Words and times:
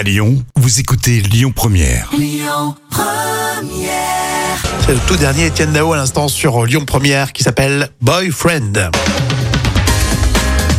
À 0.00 0.02
Lyon, 0.02 0.42
vous 0.56 0.80
écoutez 0.80 1.20
Lyon 1.20 1.52
Première. 1.54 2.08
C'est 4.86 4.94
le 4.94 4.98
tout 5.06 5.16
dernier 5.16 5.44
Étienne 5.44 5.72
Dao 5.72 5.92
à 5.92 5.98
l'instant 5.98 6.28
sur 6.28 6.64
Lyon 6.64 6.86
Première 6.86 7.34
qui 7.34 7.42
s'appelle 7.42 7.90
Boyfriend. 8.00 8.88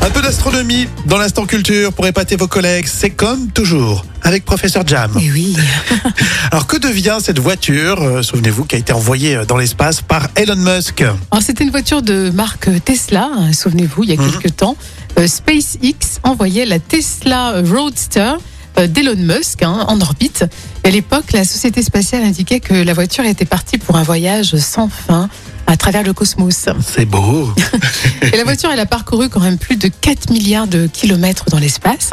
Un 0.02 0.10
peu 0.10 0.24
d'astronomie 0.24 0.88
dans 1.06 1.20
l'instant 1.20 1.46
culture 1.46 1.94
pour 1.94 2.08
épater 2.08 2.36
vos 2.36 2.48
collègues. 2.48 2.88
C'est 2.88 3.12
comme 3.12 3.52
toujours 3.52 4.04
avec 4.24 4.44
professeur 4.44 4.88
Jam. 4.88 5.16
Et 5.22 5.32
oui. 5.32 5.56
Alors 6.52 6.66
que 6.66 6.78
devient 6.78 7.20
cette 7.22 7.38
voiture, 7.38 8.02
euh, 8.02 8.24
souvenez-vous, 8.24 8.66
qui 8.66 8.76
a 8.76 8.80
été 8.80 8.92
envoyée 8.92 9.36
euh, 9.36 9.46
dans 9.46 9.58
l'espace 9.58 10.02
par 10.02 10.30
Elon 10.36 10.56
Musk? 10.56 11.02
Alors, 11.02 11.44
c'était 11.44 11.64
une 11.64 11.70
voiture 11.70 12.02
de 12.02 12.32
marque 12.32 12.70
Tesla, 12.86 13.30
hein, 13.32 13.54
souvenez-vous, 13.54 14.04
il 14.04 14.10
y 14.10 14.14
a 14.14 14.16
Mhm. 14.20 14.32
quelques 14.32 14.56
temps. 14.56 14.76
Euh, 15.20 15.28
SpaceX 15.28 16.20
envoyait 16.24 16.66
la 16.66 16.80
Tesla 16.80 17.62
Roadster 17.64 18.34
euh, 18.34 18.38
d'Elon 18.78 19.16
Musk 19.18 19.64
hein, 19.64 19.86
en 19.88 20.00
orbite. 20.02 20.46
À 20.84 20.90
l'époque, 20.90 21.34
la 21.34 21.44
société 21.44 21.82
spatiale 21.84 22.24
indiquait 22.24 22.60
que 22.60 22.74
la 22.74 22.94
voiture 22.94 23.26
était 23.26 23.46
partie 23.46 23.78
pour 23.78 23.96
un 23.96 24.04
voyage 24.04 24.56
sans 24.58 24.90
fin 24.90 25.30
à 25.68 25.78
travers 25.78 26.04
le 26.04 26.14
cosmos. 26.14 26.68
C'est 26.86 27.06
beau. 27.06 27.50
Et 28.34 28.38
la 28.38 28.44
voiture, 28.44 28.70
elle 28.72 28.80
a 28.80 28.86
parcouru 28.86 29.30
quand 29.30 29.40
même 29.40 29.58
plus 29.58 29.78
de 29.78 29.88
4 29.88 30.30
milliards 30.32 30.68
de 30.68 30.88
kilomètres 30.88 31.46
dans 31.50 31.60
l'espace. 31.60 32.12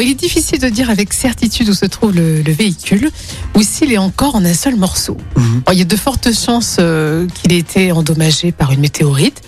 Il 0.00 0.10
est 0.10 0.14
difficile 0.14 0.58
de 0.58 0.68
dire 0.68 0.90
avec 0.90 1.12
certitude 1.12 1.68
où 1.68 1.74
se 1.74 1.86
trouve 1.86 2.14
le, 2.14 2.42
le 2.42 2.52
véhicule 2.52 3.10
ou 3.54 3.62
s'il 3.62 3.92
est 3.92 3.98
encore 3.98 4.34
en 4.34 4.44
un 4.44 4.54
seul 4.54 4.76
morceau. 4.76 5.16
Mhm. 5.36 5.62
Il 5.72 5.78
y 5.78 5.82
a 5.82 5.84
de 5.84 5.96
fortes 5.96 6.32
chances 6.32 6.76
euh, 6.80 7.26
qu'il 7.34 7.52
ait 7.52 7.58
été 7.58 7.92
endommagé 7.92 8.52
par 8.52 8.72
une 8.72 8.80
météorite 8.80 9.42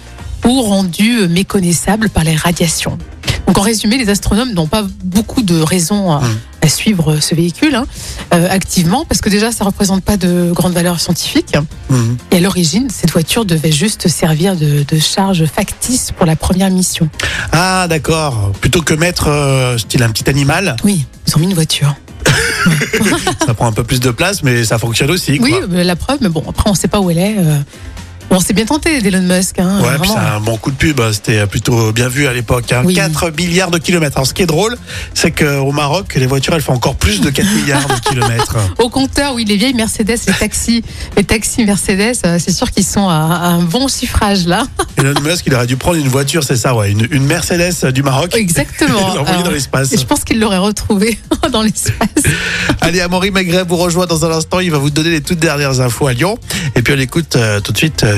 ou 0.47 0.63
rendu 0.63 1.19
euh, 1.19 1.29
méconnaissable 1.29 2.09
par 2.09 2.25
les 2.25 2.35
radiations. 2.35 2.99
Donc, 3.49 3.57
en 3.59 3.63
résumé, 3.63 3.97
les 3.97 4.11
astronomes 4.11 4.53
n'ont 4.53 4.67
pas 4.67 4.85
beaucoup 5.03 5.41
de 5.43 5.59
raisons 5.61 6.13
à, 6.13 6.21
à 6.61 6.69
suivre 6.69 7.19
ce 7.19 7.35
véhicule 7.35 7.75
hein, 7.75 7.87
euh, 8.35 8.47
activement 8.51 9.07
parce 9.07 9.23
que 9.23 9.31
déjà, 9.31 9.51
ça 9.53 9.65
représente 9.65 10.05
pas 10.05 10.19
de 10.19 10.53
grande 10.53 10.75
valeur 10.75 11.01
scientifique. 11.01 11.55
Mhm. 11.89 12.19
Et 12.31 12.37
à 12.37 12.41
l'origine, 12.41 12.89
cette 12.91 13.11
voiture 13.11 13.47
devait 13.47 13.73
juste 13.73 14.07
servir 14.09 14.55
de, 14.55 14.85
de 14.87 14.99
charge 15.01 15.47
factice 15.47 16.13
pour 16.15 16.27
la 16.27 16.37
première 16.37 16.71
mission. 16.71 17.09
Ah 17.53 17.87
d'accord. 17.89 18.53
Plutôt 18.61 18.83
que 18.83 18.93
mettre 18.93 19.29
euh, 19.29 19.79
style 19.79 20.03
un 20.03 20.11
petit 20.11 20.29
animal, 20.29 20.77
Oui, 20.85 21.07
ils 21.27 21.35
ont 21.35 21.41
mis 21.41 21.47
une 21.47 21.55
voiture. 21.55 21.95
ça 23.47 23.55
prend 23.55 23.67
un 23.67 23.73
peu 23.73 23.85
plus 23.85 24.01
de 24.01 24.11
place, 24.11 24.43
mais 24.43 24.63
ça 24.65 24.79
fonctionne 24.79 25.11
aussi. 25.11 25.39
Oui, 25.41 25.55
quoi. 25.67 25.83
la 25.83 25.97
preuve, 25.97 26.19
mais 26.21 26.29
bon, 26.29 26.45
après, 26.47 26.69
on 26.69 26.73
ne 26.75 26.79
sait 26.79 26.89
pas 26.89 27.01
où 27.01 27.11
elle 27.11 27.19
est. 27.19 27.37
euh. 27.39 27.59
Bon, 28.31 28.41
c'est 28.41 28.53
bien 28.53 28.67
tenté 28.67 29.01
d'Elon 29.01 29.23
Musk. 29.23 29.59
Hein, 29.59 29.81
Ouais, 29.81 30.07
c'est 30.07 30.19
un 30.19 30.39
bon 30.41 30.59
coup 30.59 30.71
de 30.71 30.77
pub. 30.77 31.01
hein. 31.01 31.11
C'était 31.13 31.47
plutôt 31.47 31.93
bien 31.93 32.09
vu 32.09 32.27
à 32.27 32.35
l'époque. 32.35 32.71
hein. 32.73 32.83
Oui. 32.85 32.95
4 32.95 33.31
milliards 33.39 33.71
de 33.71 33.79
kilomètres. 33.79 34.19
Alors, 34.19 34.27
ce 34.27 34.35
qui 34.35 34.43
est 34.43 34.47
drôle, 34.47 34.77
c'est 35.15 35.31
qu'au 35.31 35.73
Maroc, 35.73 36.15
les 36.15 36.27
voitures, 36.27 36.53
elles 36.55 36.61
font 36.61 36.75
encore 36.75 36.95
plus 36.97 37.23
de 37.23 37.31
4 37.31 37.47
milliards 37.55 37.87
de 37.89 37.95
kilomètres. 38.11 38.57
Au 38.81 38.91
compteur, 38.91 39.33
oui, 39.35 39.47
les 39.47 39.57
vieilles 39.57 39.73
Mercedes, 39.73 40.19
les 40.27 40.35
taxis, 40.35 40.83
les 41.17 41.25
taxis 41.25 41.65
Mercedes, 41.65 42.17
euh, 42.27 42.39
c'est 42.39 42.53
sûr 42.53 42.71
qu'ils 42.71 42.85
sont 42.85 43.09
à, 43.09 43.15
un 43.15 43.63
bon 43.63 43.89
chiffrage 43.89 44.47
là. 44.47 44.67
Elon 44.99 45.15
Musk, 45.23 45.45
il 45.47 45.55
aurait 45.55 45.67
dû 45.67 45.77
prendre 45.77 45.97
une 45.97 46.09
voiture, 46.09 46.45
c'est 46.45 46.57
ça, 46.57 46.75
ouais, 46.75 46.91
une, 46.91 47.09
une 47.11 47.25
Mercedes 47.25 47.91
du 47.93 48.03
Maroc. 48.03 48.35
Exactement. 48.37 49.11
Et 49.15 49.17
l'envoyer 49.17 49.43
dans 49.43 49.51
l'espace. 49.51 49.91
et 49.93 49.97
je 49.97 50.05
pense 50.05 50.25
qu'il 50.25 50.39
l'aurait 50.39 50.59
retrouvé 50.59 51.19
dans 51.51 51.63
l'espace. 51.63 52.09
Allez, 52.83 53.01
Amaury 53.01 53.31
Maigret 53.31 53.65
vous 53.67 53.77
rejoint 53.77 54.07
dans 54.07 54.25
un 54.27 54.31
instant. 54.33 54.61
Il 54.61 54.71
va 54.71 54.79
vous 54.79 54.91
donner 54.91 55.11
les 55.11 55.21
toutes 55.23 55.39
dernières 55.39 55.81
infos 55.81 56.07
à 56.09 56.13
Lyon. 56.13 56.37
Et 56.75 56.83
puis, 56.83 56.93
on 56.95 57.01
écoute 57.01 57.37
euh, 57.37 57.61
tout 57.61 57.73
de 57.73 57.79
suite 57.79 58.05
euh, 58.05 58.18